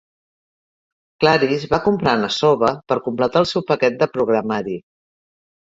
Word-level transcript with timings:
Claris 1.23 1.67
va 1.75 1.79
comprar 1.89 2.15
Nashoba 2.23 2.73
per 2.93 2.99
completar 3.09 3.45
el 3.45 3.49
seu 3.53 3.67
paquet 3.71 4.01
de 4.03 4.11
programari. 4.17 4.81